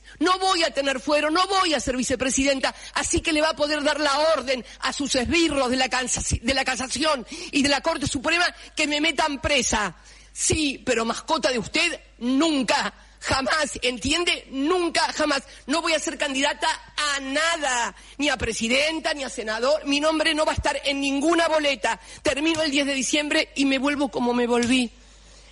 no 0.21 0.37
voy 0.37 0.63
a 0.63 0.69
tener 0.69 0.99
fuero, 0.99 1.31
no 1.31 1.47
voy 1.47 1.73
a 1.73 1.79
ser 1.79 1.97
vicepresidenta, 1.97 2.73
así 2.93 3.21
que 3.21 3.33
le 3.33 3.41
va 3.41 3.49
a 3.49 3.55
poder 3.55 3.83
dar 3.83 3.99
la 3.99 4.19
orden 4.35 4.63
a 4.81 4.93
sus 4.93 5.15
esbirros 5.15 5.71
de 5.71 5.77
la, 5.77 5.87
de 5.87 6.53
la 6.53 6.63
casación 6.63 7.25
y 7.51 7.63
de 7.63 7.69
la 7.69 7.81
Corte 7.81 8.05
Suprema 8.05 8.45
que 8.75 8.85
me 8.85 9.01
metan 9.01 9.41
presa. 9.41 9.95
Sí, 10.31 10.81
pero 10.85 11.05
mascota 11.05 11.49
de 11.49 11.57
usted, 11.57 11.99
nunca, 12.19 12.93
jamás, 13.19 13.79
¿entiende? 13.81 14.45
Nunca, 14.51 15.11
jamás. 15.11 15.41
No 15.65 15.81
voy 15.81 15.93
a 15.93 15.99
ser 15.99 16.19
candidata 16.19 16.67
a 16.95 17.19
nada, 17.19 17.95
ni 18.19 18.29
a 18.29 18.37
presidenta, 18.37 19.15
ni 19.15 19.23
a 19.23 19.29
senador. 19.29 19.87
Mi 19.87 19.99
nombre 19.99 20.35
no 20.35 20.45
va 20.45 20.51
a 20.51 20.55
estar 20.55 20.79
en 20.85 21.01
ninguna 21.01 21.47
boleta. 21.47 21.99
Termino 22.21 22.61
el 22.61 22.69
10 22.69 22.85
de 22.85 22.93
diciembre 22.93 23.49
y 23.55 23.65
me 23.65 23.79
vuelvo 23.79 24.09
como 24.09 24.35
me 24.35 24.45
volví 24.45 24.91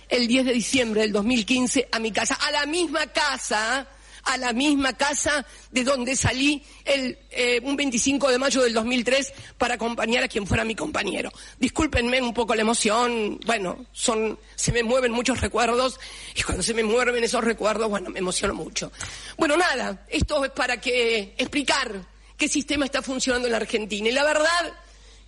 el 0.08 0.28
10 0.28 0.46
de 0.46 0.52
diciembre 0.52 1.00
del 1.00 1.12
2015 1.12 1.88
a 1.90 1.98
mi 1.98 2.12
casa, 2.12 2.34
a 2.34 2.52
la 2.52 2.66
misma 2.66 3.08
casa 3.08 3.88
a 4.24 4.36
la 4.36 4.52
misma 4.52 4.92
casa 4.94 5.46
de 5.70 5.84
donde 5.84 6.16
salí 6.16 6.62
el, 6.84 7.18
eh, 7.30 7.60
un 7.62 7.76
25 7.76 8.30
de 8.30 8.38
mayo 8.38 8.62
del 8.62 8.74
2003 8.74 9.32
para 9.58 9.74
acompañar 9.74 10.24
a 10.24 10.28
quien 10.28 10.46
fuera 10.46 10.64
mi 10.64 10.74
compañero. 10.74 11.30
Discúlpenme 11.58 12.20
un 12.22 12.34
poco 12.34 12.54
la 12.54 12.62
emoción, 12.62 13.40
bueno, 13.46 13.86
son, 13.92 14.38
se 14.54 14.72
me 14.72 14.82
mueven 14.82 15.12
muchos 15.12 15.40
recuerdos 15.40 15.98
y 16.34 16.42
cuando 16.42 16.62
se 16.62 16.74
me 16.74 16.82
mueven 16.82 17.22
esos 17.22 17.44
recuerdos, 17.44 17.88
bueno, 17.88 18.10
me 18.10 18.18
emociono 18.18 18.54
mucho. 18.54 18.92
Bueno, 19.36 19.56
nada, 19.56 20.06
esto 20.08 20.44
es 20.44 20.50
para 20.50 20.80
que 20.80 21.34
explicar 21.36 22.06
qué 22.36 22.48
sistema 22.48 22.84
está 22.84 23.02
funcionando 23.02 23.48
en 23.48 23.52
la 23.52 23.58
Argentina. 23.58 24.08
Y 24.08 24.12
la 24.12 24.24
verdad 24.24 24.72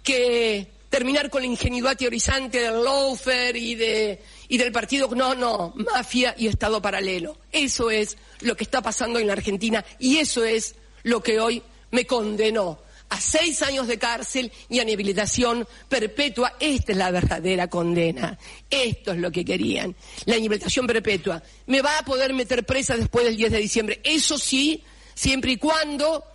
que 0.02 0.66
terminar 0.92 1.30
con 1.30 1.40
la 1.40 1.46
ingenuidad 1.46 1.96
teorizante 1.96 2.60
del 2.60 2.84
lawfare 2.84 3.58
y, 3.58 3.74
de, 3.74 4.22
y 4.52 4.58
del 4.58 4.70
partido, 4.70 5.08
no, 5.14 5.34
no, 5.34 5.72
mafia 5.76 6.34
y 6.36 6.46
Estado 6.46 6.82
paralelo. 6.82 7.38
Eso 7.50 7.90
es 7.90 8.18
lo 8.42 8.54
que 8.54 8.64
está 8.64 8.82
pasando 8.82 9.18
en 9.18 9.26
la 9.26 9.32
Argentina 9.32 9.82
y 9.98 10.18
eso 10.18 10.44
es 10.44 10.74
lo 11.04 11.22
que 11.22 11.40
hoy 11.40 11.62
me 11.90 12.04
condenó 12.04 12.78
a 13.08 13.18
seis 13.18 13.62
años 13.62 13.86
de 13.86 13.98
cárcel 13.98 14.52
y 14.68 14.78
a 14.78 14.82
inhabilitación 14.82 15.66
perpetua. 15.88 16.52
Esta 16.60 16.92
es 16.92 16.98
la 16.98 17.10
verdadera 17.10 17.68
condena. 17.68 18.38
Esto 18.68 19.12
es 19.12 19.18
lo 19.20 19.30
que 19.30 19.42
querían. 19.42 19.96
La 20.26 20.36
inhabilitación 20.36 20.86
perpetua. 20.86 21.42
Me 21.64 21.80
va 21.80 21.96
a 21.96 22.04
poder 22.04 22.34
meter 22.34 22.66
presa 22.66 22.94
después 22.94 23.24
del 23.24 23.38
10 23.38 23.52
de 23.52 23.58
diciembre. 23.58 24.00
Eso 24.04 24.36
sí, 24.36 24.84
siempre 25.14 25.52
y 25.52 25.56
cuando 25.56 26.26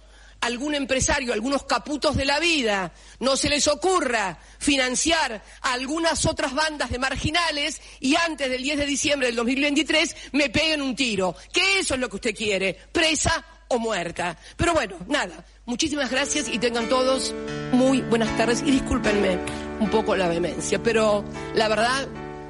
algún 0.41 0.75
empresario, 0.75 1.33
algunos 1.33 1.63
caputos 1.63 2.15
de 2.15 2.25
la 2.25 2.39
vida, 2.39 2.93
no 3.19 3.35
se 3.35 3.49
les 3.49 3.67
ocurra 3.67 4.39
financiar 4.59 5.43
a 5.61 5.73
algunas 5.73 6.25
otras 6.25 6.53
bandas 6.53 6.89
de 6.89 6.99
marginales 6.99 7.81
y 7.99 8.15
antes 8.15 8.49
del 8.49 8.63
10 8.63 8.79
de 8.79 8.85
diciembre 8.85 9.27
del 9.27 9.35
2023 9.35 10.15
me 10.33 10.49
peguen 10.49 10.81
un 10.81 10.95
tiro. 10.95 11.35
Que 11.51 11.79
eso 11.79 11.95
es 11.95 11.99
lo 11.99 12.09
que 12.09 12.15
usted 12.17 12.35
quiere, 12.35 12.77
presa 12.91 13.45
o 13.69 13.79
muerta. 13.79 14.37
Pero 14.55 14.73
bueno, 14.73 14.97
nada, 15.07 15.45
muchísimas 15.65 16.09
gracias 16.09 16.47
y 16.47 16.59
tengan 16.59 16.87
todos 16.87 17.33
muy 17.71 18.01
buenas 18.01 18.35
tardes 18.37 18.61
y 18.65 18.71
discúlpenme 18.71 19.39
un 19.79 19.89
poco 19.89 20.15
la 20.15 20.27
vehemencia, 20.27 20.81
pero 20.81 21.23
la 21.53 21.67
verdad 21.67 22.07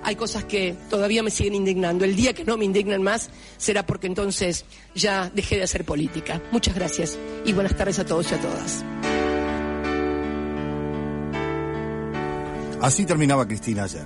hay 0.07 0.15
cosas 0.15 0.45
que 0.45 0.73
todavía 0.89 1.21
me 1.21 1.29
siguen 1.29 1.55
indignando. 1.55 2.05
El 2.05 2.15
día 2.15 2.31
que 2.31 2.45
no 2.45 2.55
me 2.55 2.63
indignen 2.63 3.03
más 3.03 3.29
será 3.57 3.85
porque 3.85 4.07
entonces 4.07 4.63
ya 4.95 5.29
dejé 5.35 5.57
de 5.57 5.63
hacer 5.63 5.83
política. 5.83 6.41
Muchas 6.49 6.75
gracias 6.75 7.19
y 7.43 7.51
buenas 7.51 7.75
tardes 7.75 7.99
a 7.99 8.05
todos 8.05 8.31
y 8.31 8.35
a 8.35 8.39
todas. 8.39 8.85
Así 12.81 13.05
terminaba 13.05 13.45
Cristina 13.45 13.83
ayer, 13.83 14.05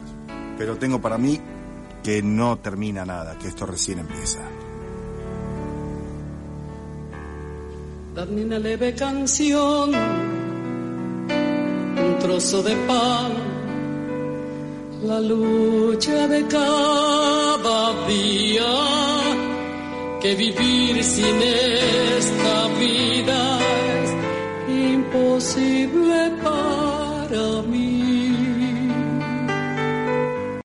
pero 0.57 0.75
tengo 0.75 0.99
para 0.99 1.19
mí 1.19 1.39
que 2.01 2.23
no 2.23 2.57
termina 2.57 3.05
nada, 3.05 3.37
que 3.37 3.49
esto 3.49 3.67
recién 3.67 3.99
empieza. 3.99 4.39
Dame 8.15 8.43
una 8.43 8.57
leve 8.57 8.95
canción, 8.95 9.93
un 11.95 12.19
trozo 12.19 12.63
de 12.63 12.75
pan 12.87 13.50
la 15.03 15.19
lucha 15.19 16.27
de 16.27 16.45
cada 16.47 18.07
día, 18.07 18.73
que 20.21 20.35
vivir 20.35 21.03
sin 21.03 21.35
esta 22.17 22.67
vida 22.79 23.59
es 24.03 24.09
imposible 24.93 26.31
para 26.43 27.61
mí. 27.63 27.80